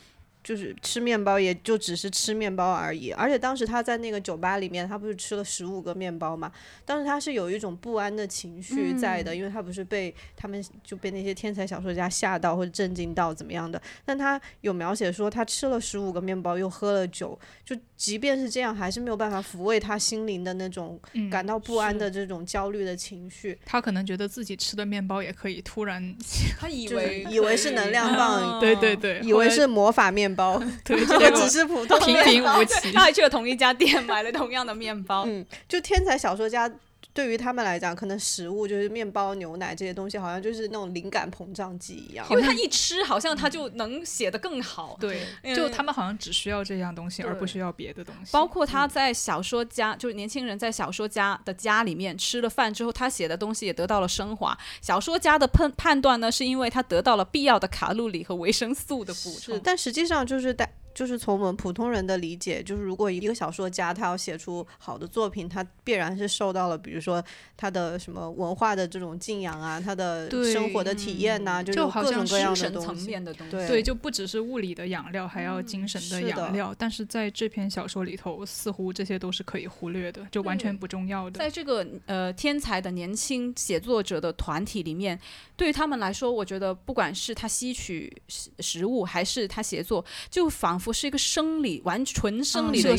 [0.48, 3.12] 就是吃面包，也就只是吃面包而已。
[3.12, 6.50] 而且当时他在那个酒吧里面，他不是吃了十五个面包嘛？
[6.86, 13.82] 当时他是有一种不安的情绪在的，因为他不是被他们就被那些天才小说家吓到或者震惊到怎么样的？
[14.06, 20.98] 但他有描写说，他吃了十五个面包，又喝了酒，就即便是这样，还是没有办法抚慰他心灵的那种
[21.30, 23.60] 感到不安的这种焦虑的情绪。
[23.66, 26.16] 他可能觉得自己吃的面包也可以突然，
[26.58, 30.34] 他以为以为是能量棒， 对对对，以为是魔法面。
[30.37, 30.37] 包，
[30.86, 32.92] 对， 这只是普通平平无奇。
[32.92, 35.24] 他还去了同一家店买了同样的面包。
[35.28, 36.72] 嗯，就天才小说家
[37.18, 42.24] 对于他们来讲，可能食物就是面包、牛奶这些东西，好像就是那种灵感膨胀剂一样。
[42.30, 44.96] 因为他一吃，好像他就能写得更好。
[45.00, 45.26] 对，
[45.56, 48.32] 就他们好像只需要这样东西，而不需要别的东西。
[48.32, 54.56] 包括他在小说家，就是年轻人在小说家的家里面吃了饭之后，他写的东西也得到了升华。
[54.80, 59.60] 小说家的判判断呢，是因为他得到了必要的卡路里和维生素的补充。
[59.64, 60.72] 但实际上就是在。
[60.98, 67.24] 就是从我们普通人的理解，就是如果一个小说家他要写出好的作品，他必然是受到了，比如说
[67.56, 73.16] 他的什么文化的这种敬仰啊，他的生活的体验呐，就各种各样的东西。
[73.52, 76.74] 对，就不只是物理的养料，还要精神的养料。
[76.76, 81.38] 但是在这篇小说里头，似乎这些都是可以忽略的，就完全不重要的。
[81.38, 85.20] 在这个呃天才的年轻写作者的团体里面，
[85.56, 90.87] 对于他们来说，我觉得不管是他吸取食食物，还是他写作，就仿佛。
[90.88, 92.98] 不是一个生理，完纯生理的一个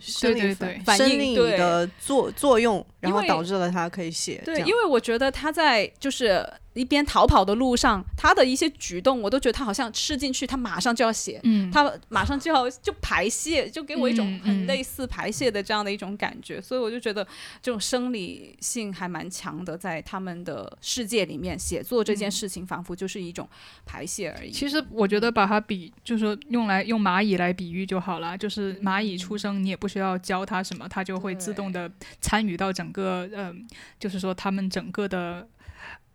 [0.00, 0.52] 生理
[0.84, 4.42] 反应的作作用，然后导致了他可以写。
[4.44, 6.44] 对，因为我觉得他在就是。
[6.74, 11.40] 一边逃跑的路上，他的一些举动，我都觉得他好像吃进去，他马上就要写，
[11.72, 17.26] 他马上就要就排泄，就给我一种很类似排泄的这样的一种感觉，所以我就觉得
[17.60, 23.48] 这种生理性还蛮强的，在他们的世界里面，写作这件事情仿佛就是一种
[23.84, 24.52] 排泄而已。
[24.52, 33.66] 其实我觉得把它比，就是用来用蚂蚁来比喻就好了，就是蚂蚁出生，你也不需要教它什么，它就会自动的参与到整个，嗯，
[33.98, 35.48] 就是说他们整个的。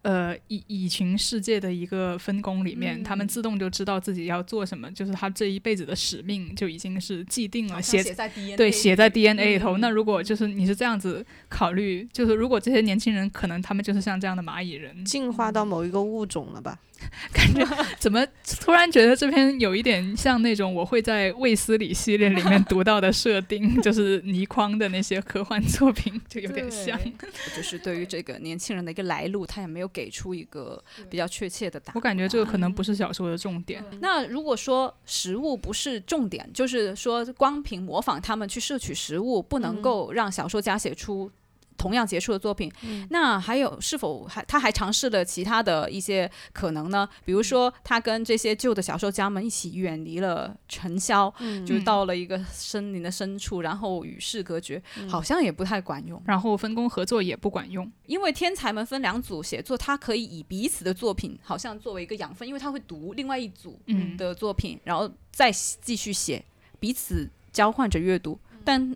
[0.05, 9.79] 呃，蚁蚁群世界的一个分工里面，他们自动就知道自己要做什么，就是他这一辈子的使命就已经是既定了，写在 DNA 对写在 DNA 里头。
[9.79, 16.77] 那如果就是你是这样子考虑，就是如果这些年轻人可能他们就是像这样的蚂蚁人，进化到某一个物种了吧？
[17.33, 17.65] 感觉
[17.99, 18.25] 怎么
[18.59, 26.99] 突然觉得这篇有一点像那种我会在卫斯理系列里面读到的设定， 就是倪匡的那些科幻作品，就有点像。
[27.55, 31.95] 就是对于这个年轻人的一个来路，他也没有给出一个比较确切的答案。
[31.95, 33.83] 我感觉这个可能不是小说的重点。
[33.99, 41.31] 那如果说食物不是重点，就是说光凭模仿他们去摄取食物，不能够让小说家写出。
[41.77, 42.71] 同样杰出的作品。
[42.83, 47.07] 嗯那还有是否还他还尝试了其他的一些可能呢？
[47.23, 56.21] 比如说，他跟这些旧的小说家们一起远离了尘嚣，嗯就到了一个森林的深处，然后与世隔绝，嗯好像也不太管用。
[56.25, 57.89] 然后分工合作也不管用。
[58.05, 66.43] 因为天才们分两组写作，他可以以彼此的作品好像作为一个养分，因为他会读另外一组嗯的作品，然后再继续写，
[66.79, 68.39] 彼此交换着阅读。
[68.63, 68.95] 但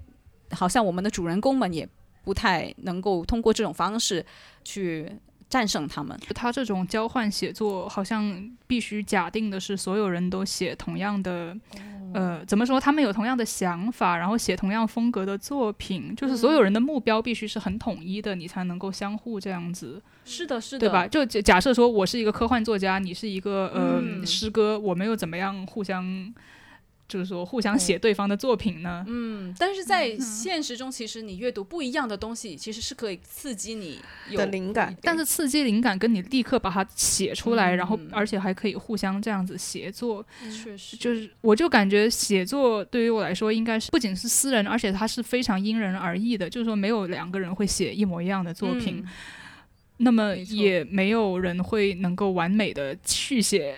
[0.52, 1.88] 好像我们的主人公们也
[2.30, 4.24] 不太能够通过这种方式
[4.64, 5.12] 去
[5.50, 6.16] 战胜他们。
[6.36, 11.58] 他这种交换写作，好像必须假定的是所有人都写同样的，
[12.14, 12.80] 呃，怎么说？
[12.80, 21.08] 他们有同样的想法，然后写同样风格的作品，就是所有人的目标必须是很统一的，你才能够相互这样子，是的，是的，对吧？？
[21.08, 26.32] 就假假设说我是一个科幻作家，你是一个呃、嗯诗歌，我们又怎么样互相？
[27.10, 29.04] 就是说，互相写对方的作品呢？
[29.08, 38.10] 嗯，但是在现实中，其实你阅读不一样的东西，其实是可以刺激你有的灵感但是刺激灵感跟你立刻把它写出来，然后嗯。
[38.12, 40.26] 而且还可以互相这样子协作，
[40.64, 40.96] 确实。
[40.98, 49.10] 就是我就感觉写作对于我来说应该是不仅是私人，而且它是非常因人而异的，就是说没有两个人会写一模一样的作品，嗯。
[50.02, 53.76] 那么也没有人会能够完美的续写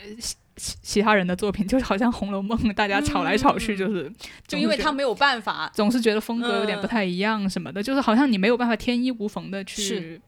[0.56, 4.14] 其其其他人的作品，就是好像《红楼梦》大家吵来吵去，嗯就是
[4.48, 10.22] 就因为他没有办法，总是觉得风格有点不嗯太一样什么的，就是好像你没有办法天衣无缝的去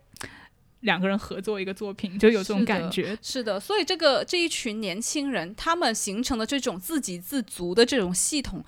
[0.81, 3.17] 两个人合作一个作品，就有这种是的感觉。
[3.21, 8.63] 是的，所以这个这一群年轻人，他们形成的这种自给自足的这种系统。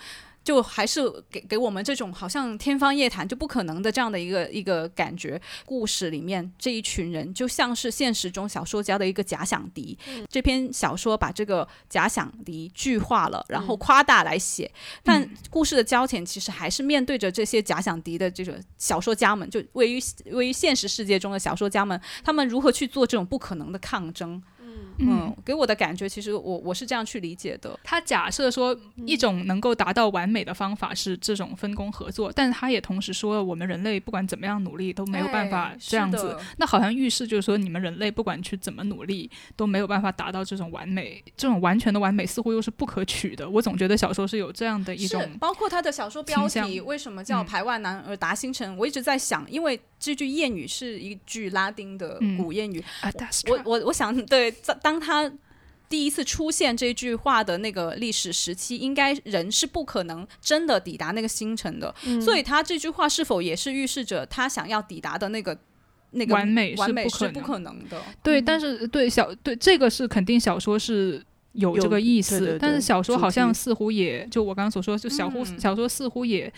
[0.46, 5.42] 就还是给给我们这种好像天方夜谭就不可能的这样的一个一个感觉。
[5.66, 9.98] 故事里面这一群人就像是现实中小说家的一个假想敌。
[10.30, 14.72] 这篇小说把这个假想敌具化了，然后夸大来写，
[15.04, 20.00] 但故事的焦点其实还是面对着这些假想敌的这个小说家们，就位于
[20.32, 24.40] 位于现实世界中的小说家们，他们如何去做这种不可能的抗争。
[25.00, 27.78] 嗯，给我的感觉，其实我我是这样去理解的。
[27.84, 36.38] 他假设说一种能够达到完美的方法是这种分工合作，但是他也同时说了，我们人类不管怎么样努力都没有办法哎这样子。
[36.58, 43.50] 那好像预示就是说，你们人类不管去怎么努力都没有办法达到这种完美，这种完全的完美似乎又是不可取的。
[43.50, 52.38] 我总觉得小说是有这样的一种，包括他的小说标题为什么叫“嗯排外男儿达星辰”，我一直在想，因为这句谚语是一句拉丁的嗯。
[52.38, 52.84] 古谚语，
[53.50, 55.32] 我我我想，对，当当他
[55.90, 62.22] 第一次出现这句话的那个历史时期，应该人是不可能真的抵达那个星辰的，嗯。
[62.22, 65.58] 所以他这句话是否也是预示着他想要抵达的那个
[66.12, 68.02] 那个完美是完美不可能是不可能的？
[68.22, 75.60] 对，但是对小对这个是肯定小说是有有这个意思，对对对但是小说好像似乎也就我刚刚所说，就小乎、嗯。
[75.60, 76.52] 小说似乎也。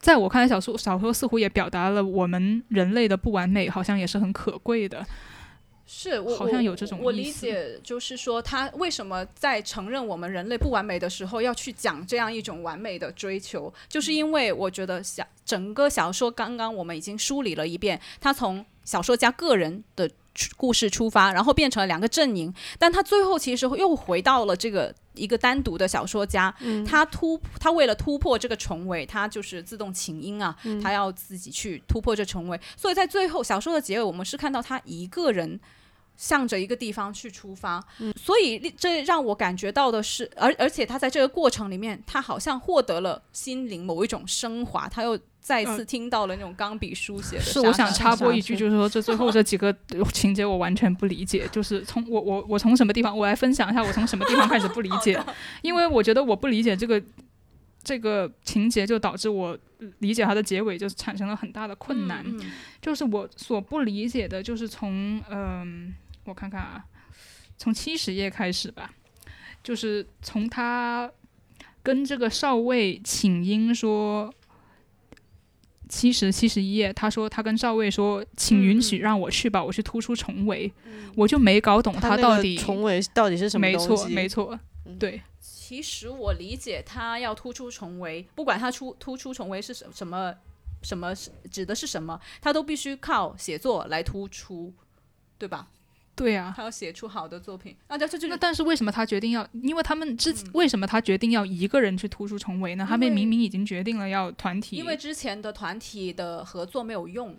[0.00, 5.06] 在我看来，小说小说似乎也表达了我们人类的不完美，好像也是很可贵的。
[5.92, 20.08] 是我好像有这种我理解，就是说他为什么在承认我们人类不完美的时候，要去讲这样一种完美的追求，就是因为我觉得小整个小说刚刚我们已经梳理了一遍，他从小说家个人的
[20.56, 26.54] 故事出发，然后变成了两个阵营，但他最后其实又回到了这个一个单独的小说家，
[26.86, 35.60] 他突他为了突破这个重围，他就是自动请缨啊，他要自己去突破这重围，所以在最后小说的结尾，我们是看到他一个人。
[36.16, 37.82] 向着一个地方去出发，
[38.14, 47.42] 所以这让我感觉到的是，而而且他在这个过程里面，他好像获得了心灵某一种升华，他又再次听到了那种钢笔书写的。
[47.42, 49.74] 是，我想插播一句，就是说这最后这几个
[50.12, 55.18] 情节我完全不理解，就是从我我我从什么地方，我来分享一下我从什么地方开始不理 解，
[55.62, 57.02] 因为我觉得我不理解这个
[57.82, 59.58] 这个情节，就导致我
[60.00, 62.22] 理解它的结尾就产生了很大的困难。
[62.24, 66.84] 嗯嗯就是我所不理解的，就是从嗯、我看看啊，
[67.56, 68.92] 从七十页开始吧，
[69.64, 71.10] 就是从他
[71.82, 74.32] 跟这个少尉请缨说。
[75.90, 80.72] 七十七十一页，他说他跟赵薇说，请允许让我去吧，我去突出重围。
[81.16, 84.04] 我就没搞懂他到底重围到底是什么没东西？
[84.04, 84.60] 错没错，
[84.98, 90.32] 对，其实我理解他要突出重围，不管他出突出重围是什什么
[90.82, 94.72] 什么是指的是什么，他都必须靠写作来突出，
[95.36, 95.68] 对吧？
[96.24, 96.52] 对啊。
[96.56, 99.46] 他要写出好的作品，那这这就那但是为什么他决定要？
[99.62, 102.86] 因为他们之、嗯为什么他决定要一个人去突出重围呢？
[102.88, 107.36] 他们明明已经决定了要团体，因为之前的团体的合作没有用，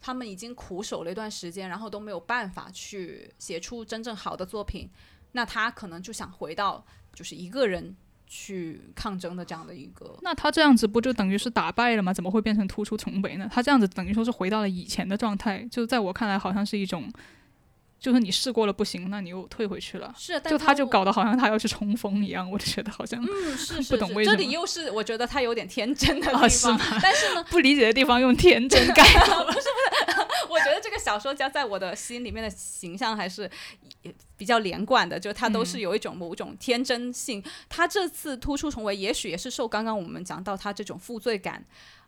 [0.00, 4.88] 他们已经苦守了一段时间，然后都没有办法去写出真正好的作品，
[5.32, 7.94] 那他可能就想回到就是一个人
[8.26, 10.16] 去抗争的这样的一个。
[10.22, 12.12] 那他这样子不就等于是打败了吗？
[12.12, 13.48] 怎么会变成突出重围呢？
[13.52, 17.10] 他这样子等于说是回到了以前的状态，就在我看来好像是一种，
[18.04, 20.14] 就是你试过了不行，那你又退回去了。
[20.14, 29.02] 是，但就他就搞得好像他要去冲锋一样，我就觉得好像嗯 是是不懂为什么这里又是我觉得他有点天真的地啊方，是吗但是呢，不理解的地方用天真盖。
[30.50, 33.50] 我觉得这个小说家在我的心里面的形象还是
[34.36, 37.42] 比较连贯的，就他都是有一种某种天真性。
[37.70, 41.64] 他这次突出重围，也许也是受刚刚我们讲到他这种负罪感。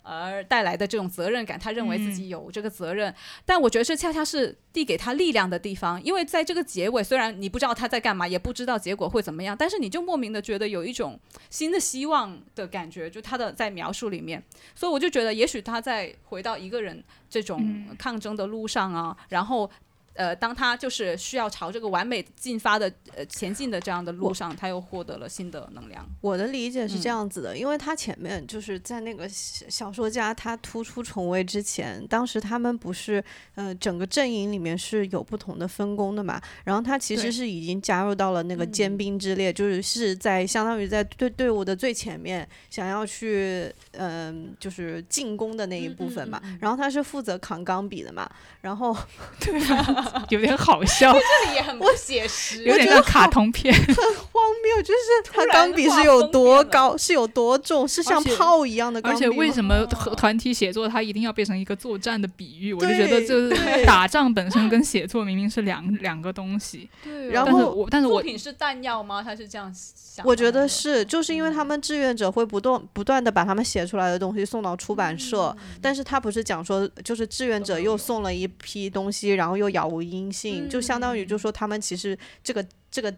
[0.07, 3.13] 而带来的这种责任感，他认为自己有这个责任，
[3.45, 11.19] 但我觉得这恰恰是递给他力量的地方，因为在这个结尾，虽然你不知道他在干嘛，也不知道结果会怎么样，但是你就莫名的觉得有一种
[11.51, 14.43] 新的希望的感觉，就他的在描述里面，
[14.75, 19.69] 所以我就觉得，也许他在回到一个人这种抗争的路上啊，然后。
[20.17, 26.07] 呃，当他就是需要朝这个完美进发的呃前进的这样的路上，他又获得了新的能量。
[26.21, 27.01] 我的理解是嗯。
[27.03, 33.23] 这样子的，因为他前面就是在那个小小说家他突出重围之前，当时他们不是
[33.55, 38.97] 呃整个阵营里面是有不同的分工的嘛，然后他其实是已经加入到了那个坚嗯。
[38.97, 46.59] 兵之列，就是是在相当于在队队伍的最前面，想要去嗯、就是进攻的那一部分嘛，嗯嗯嗯嗯。
[46.63, 48.29] 然后他是负责扛钢笔的嘛，
[48.63, 48.97] 然后
[50.31, 53.75] 有点好笑，这里也很不写实，有点像卡通片。
[53.75, 59.85] 很荒谬，就是他钢笔是有多高，是有多重，是像炮一样的钢而且为什么
[60.17, 62.73] 团体写作它一定要变成一个作战的比喻？
[62.73, 66.89] 我就觉得就是打仗本身跟写作明明是两两个东西。
[67.03, 69.23] 对然后我但是我作品是弹药吗？
[69.23, 70.25] 他是这样想？
[70.27, 83.15] 我觉得是，就是因为他们志愿者会不断不断的把他们写出来的东西送到出版社，但是他不是讲说，就是志愿者又送了一批东西，然后又杳无音信，就相当于就说他们其实这个这个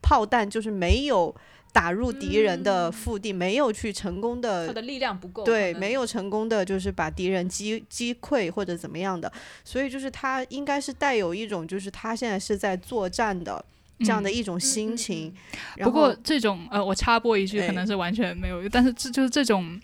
[0.00, 1.34] 炮弹就是没有
[1.72, 9.32] 打入敌人的腹地，没有去成功的他的力量不够，对，没有成功的就是把敌人击击溃或者怎么样的，
[9.64, 13.64] 所以就是他应该是带有一种就是他现在是在作战的
[14.00, 15.34] 这样的嗯一种心情。
[15.76, 19.80] 然不过后这种呃，我插播一句，哎可能是完全没有，但是这就是这种。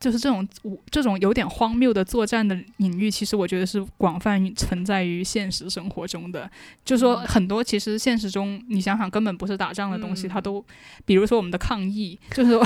[0.00, 0.46] 就是这种
[0.90, 6.48] 这种有点荒谬的作战的隐喻，其实我觉得是广泛存在于现实生活中的。
[6.84, 10.64] 就是说，很多其实现实中，你想想，根本不是打仗的东西，嗯它都，
[11.04, 12.64] 比如说我们的抗议，就是说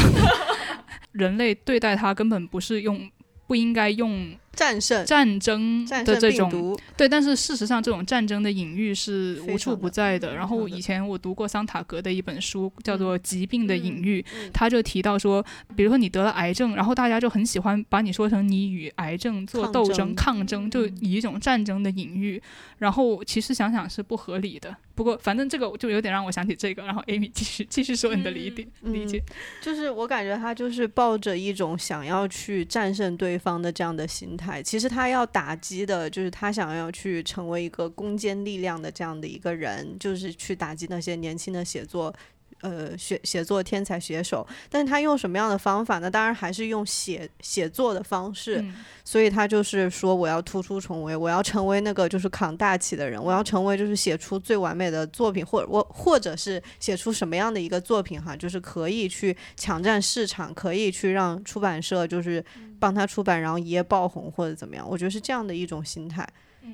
[1.12, 3.10] 人类对待它根本不是用，
[3.46, 10.34] 不应该用战胜战争的这种，对，但是事实上，这种战争的隐喻是无处不在的。
[10.34, 15.44] 嗯然后以前我读过桑塔格的一本书，叫做《疾病的隐喻》，嗯他就提到说，
[15.76, 22.42] 比如说你得了癌症，然后大家就很喜欢把你说成你与癌症做斗争、争抗争，就嗯以一种战争的隐喻。
[22.78, 24.74] 然后其实想想是不合理的。
[24.94, 26.82] 不过反正这个就有点让我想起这个。
[26.82, 29.22] 然后 Amy 继续继续说你的理解、嗯理解。
[29.62, 34.41] 就是我感觉他就是抱着一种想要去战胜对方的这样的心态。
[34.62, 42.12] 其实他要打击的，就是他想要去成为一个攻坚力量的这样的一个人，就是去打击那些年轻的写作。
[42.62, 46.10] 呃，写写作天才写手，但是他用什么样的方法呢？
[46.10, 48.74] 当然还是用写写作的方式，嗯。
[49.04, 62.42] 所以他就是说，我要突出重围，我要成为那个就是扛大旗的人，我要成为就是写出最完美的作品，或者我或者是写出什么样的一个作品哈，就是可以去抢占市场，可以去让出版社就是
[62.78, 66.24] 帮他出版，然后一夜爆红或者怎么样，我觉得是这样的一种心态，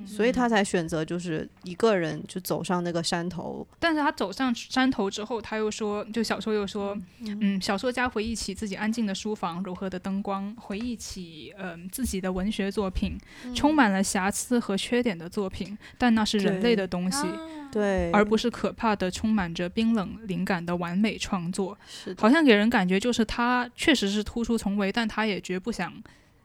[0.07, 13.19] 所以他才选择就是一个人就走上那个山头，但是他走上山头之后，他又说，就小说又说，嗯，小说家回忆起自己安静的书房，柔和的灯光，回忆起嗯、自己的文学作品，
[13.55, 17.27] 充满了瑕疵和缺点的作品，但那是人类的东西，
[17.71, 21.77] 对，而不是可怕的、充满着冰冷灵感的完美创作。
[21.87, 25.93] 是好像给人感觉就是他确实是突出重围，但他也绝不想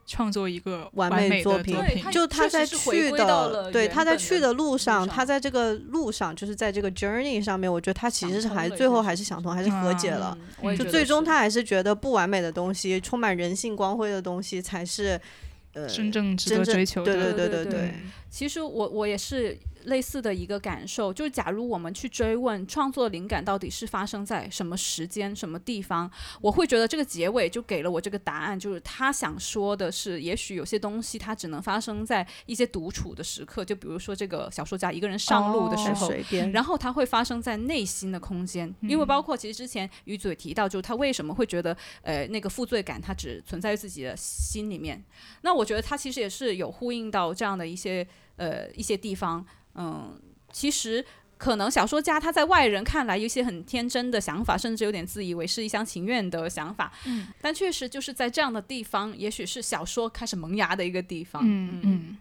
[0.05, 1.77] 创作一个完美的作品
[2.11, 10.37] 就他在去的，对，他在去的路上，他在这个路上，就是在这个 journey 上面，我觉得他其实是还最后还是想通，还是和解了。
[10.77, 15.19] 就最终他还是觉得不完美的东西，充满人性光辉的东西才是，
[15.73, 17.13] 呃，真正值真正得追求的。
[17.13, 17.93] 对对对对对对，
[18.33, 26.09] 其实我我也是类似的一个感受，就是假如我们去追问创作灵感到底是发生在什么时间、什么地方，
[26.41, 36.11] 我会觉得这个结尾就给了我这个答案，就是他想说的是，也许有些东西它只能发生在一些独处的时刻，就比如说这个小说家一个人上路的时候，
[36.51, 45.03] 然后它会发生在内心的空间，因为包括其实之前于祖也提到，就是他为什么会觉得呃那个负罪感，它只存在于自己的心里面。
[45.41, 48.07] 那我觉得他其实也是有呼应到这样的一些
[48.37, 50.19] 呃一些地方，嗯，
[50.51, 51.05] 其实。
[51.35, 56.93] 可能小说家他在外人看来有一些很天真的想法，甚至有点自以为是、一厢情愿的想法。
[57.05, 61.41] 嗯，但确实就是在这样的地方，也许是小说开始萌芽的一个地方。
[61.45, 62.17] 嗯嗯，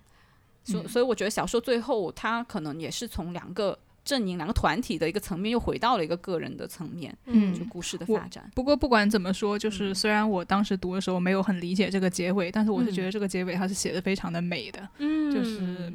[0.65, 7.55] 所所以我觉得小说最后它可能也是从两个阵营、两个团体的一个层面，又回到了一个个人的层面，嗯。
[7.55, 8.51] 就故事的发展。
[8.55, 9.95] 不过不管怎么说，就是嗯。
[9.95, 15.31] 虽然我当时读的时候没有很理解这个结尾，但是我是嗯觉得这个结尾它是写的非常的美的，嗯。
[15.33, 15.93] 就是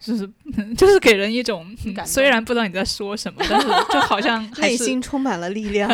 [0.00, 0.26] 就是
[0.76, 5.88] 就是给人一种嗯虽然不知道你在说什么，但是就好像 内心充满了力量。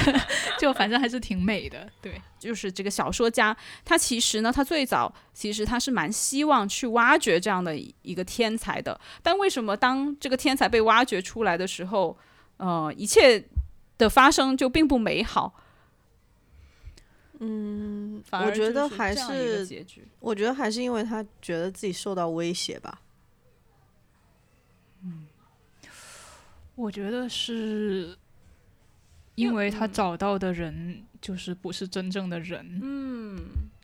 [0.58, 12.16] 就反正还是挺美的，对，就是这个小说家，他其实呢，他最早其实他是蛮希望去挖掘这样的一个天才的，但为什么当这个天才被挖掘出来的时候，
[12.56, 13.44] 呃，一切
[13.98, 15.52] 的发生就并不美好？
[17.40, 19.66] 嗯，我觉得还是，
[20.20, 23.00] 我觉得还是因为他觉得自己受到威胁吧。
[26.74, 28.16] 我觉得是
[29.34, 33.38] 因为他找到的人就是不是真正的人，嗯，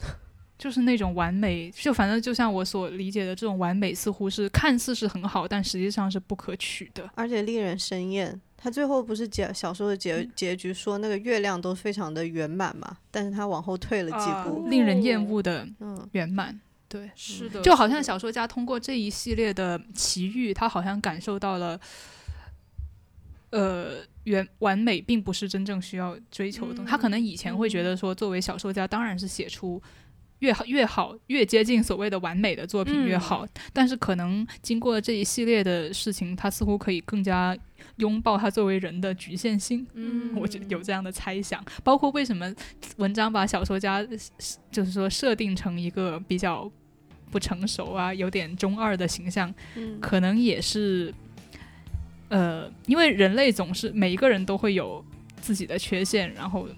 [0.58, 7.08] 就是那种完美，就反正就像我所理解的这种完美，似乎是看似是很好，但实际上是不可取的。
[7.14, 8.40] 而且令人生厌。
[8.60, 14.66] 他最后不是结小说的结嗯结局说那个月亮都非常的圆满嘛，但是他往后退了几啊步。
[14.68, 16.58] 令人厌恶的嗯，圆满。
[16.88, 21.78] 对，是的，就好像小说家通过这一系列的奇遇，他好像感受到了，
[23.50, 26.90] 呃，原完美并不是真正需要追求的东西。
[26.90, 29.82] 他可能以前会觉得说，作为小说家，当然是写出
[30.40, 33.46] 越好越好，越接近所谓的完美的作品越好。
[33.72, 37.56] 但是可能经过这一系列的事情，他似乎可以更加
[37.96, 39.86] 拥抱他作为人的局限性。
[39.94, 42.54] 嗯，我觉有这样的猜想，包括为什么
[42.98, 44.06] 文章把小说家
[44.70, 46.70] 就是说设定成一个比较
[47.30, 51.12] 不成熟啊、有点中二的形象，嗯可能也是，
[52.28, 55.04] 呃，因为人类总是每一个人都会有
[55.40, 56.68] 自己的缺陷，然后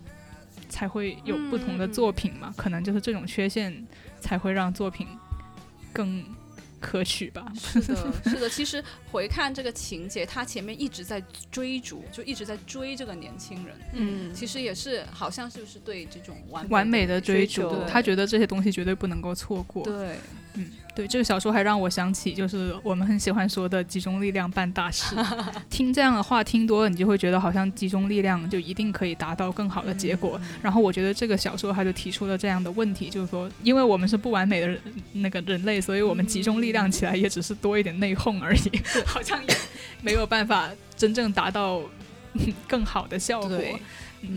[0.68, 3.86] 才会有不同的作品嘛，可能就是这种缺陷
[4.20, 5.06] 才会让作品
[5.92, 6.24] 更
[6.78, 7.52] 可取吧。
[7.58, 8.48] 是的， 是的。
[8.48, 13.76] 其实回看这个情节，他前面一直在追逐，就一直在追这个年轻人。
[13.92, 19.82] 嗯，其实也是好像就是对这种完完美的追逐，他觉得这些东西绝对不能够错过。
[19.84, 20.16] 对，
[20.92, 25.14] 对，这个小说还让我想起，就是我们很喜欢说的集中力量办大事。
[25.70, 30.38] 听这样的话听多了，你就会觉得好像集中力量就一定可以达到更好的结果。
[30.60, 34.80] 然后我觉得这个小说它就提出了这样的问题，就是说，因为我们是不完美的人
[35.12, 39.54] 那个人类，所以我们集中力量起来也只是多一点内讧而已，好像也
[40.02, 41.80] 没有办法真正达到
[42.66, 43.58] 更好的效果。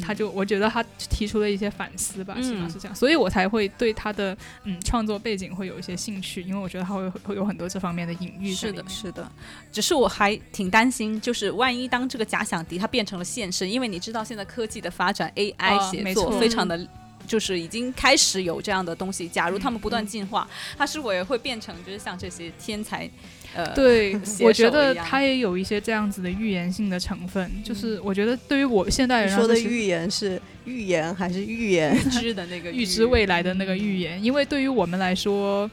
[0.02, 9.32] 他就我觉得他提出了一些反思吧，起码嗯是这样，所以我才会对他的嗯创作背景会有一些兴趣，因为我觉得他会会有很多这方面的隐喻是的，是的。
[9.72, 16.88] 只是我还挺担心，就是万一当这个假想敌它变成了现实，因为你知道现在科技的发展，AI 写作非常的。
[17.26, 20.46] 就是已经开始有这样的东西，假如他们不断进化，
[20.78, 23.10] 它是否也会变成就是像这些天才，
[23.56, 31.96] 呃，对， 我觉得他也有一些这样子的预言性的成分，就是我觉得对于我现代人来说的预言是预言还是预言？
[31.98, 35.70] 预知的那个预知未来的那个预言，因为对于我们来说，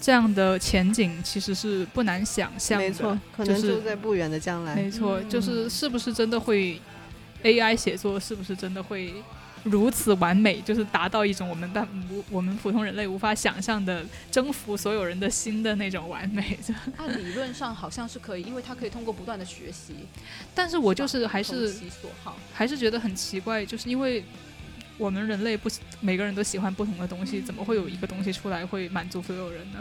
[0.00, 2.86] 这样的前景其实是不难想象的。
[2.86, 4.74] 没错，可能就在不远的将来。
[4.74, 6.80] 没错，嗯就是是不是真的会
[7.44, 9.12] AI 写作，是不是真的会
[9.64, 16.58] 如此完美，就是达到一种我们大无我们普通人类无法想象的征服所有人的心的那种完美。
[16.96, 19.94] 按理论上好像是可以，因为它可以通过不断的学习，
[20.54, 22.36] 但是我就是还是其所好。
[22.52, 24.24] 还是觉得很奇怪，就是因为。
[24.98, 29.78] 我们人类不每个人都喜欢不同的东西，怎么会有一个东西出来会满足所有人呢？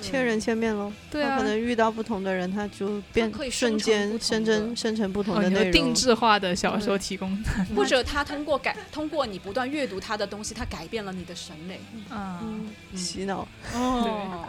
[0.00, 0.92] 千人千面喽。
[1.10, 5.60] 对啊他可能遇到不同的人，他就变可以瞬间生成生成不同哦，的内容。
[5.60, 7.36] 你说定制化的小说提供，
[7.74, 11.80] 或者他通过改，通过你不断阅读他的东西，他改变了你的审美。
[12.08, 14.46] 啊，嗯，洗脑哦，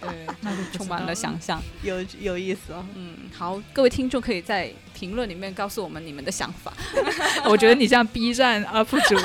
[0.00, 1.62] 对， 那就充满了想象。
[1.82, 2.84] 有有意思哦。
[2.94, 6.72] 嗯，好，各位听众可以在评论里面告诉我们你们的想法。
[7.44, 9.16] 我觉得你像 B 站 UP 主，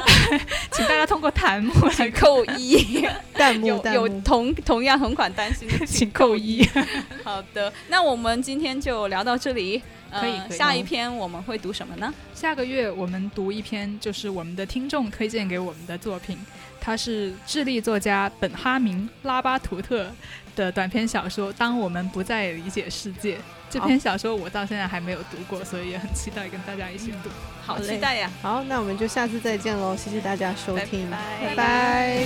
[0.72, 6.64] 请大家通过弹幕来请扣一，弹幕有有弹幕，同同样同款担心的， 请扣一。
[7.24, 9.82] 好的，那我们今天就聊到这里。
[10.12, 12.12] 呃可以可以下一篇我们会读什么呢？
[12.34, 16.36] 下个月我们读一篇，就是我们的听众推荐给我们的作品，
[16.80, 20.10] 它是智利作家本哈明·拉巴图特
[20.56, 23.36] 的短篇小说《当我们不再理解世界》。
[23.68, 27.30] 这篇小说我到现在还没有读过，所以也很期待跟大家一起读。
[27.64, 28.28] 好期待呀！
[28.42, 32.24] 好，那我们就下次再见喽，谢谢大家收听，拜拜拜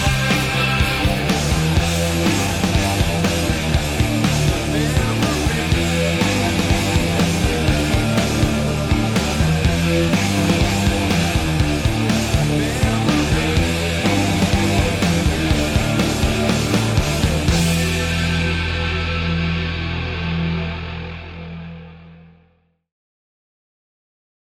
[0.00, 0.03] 拜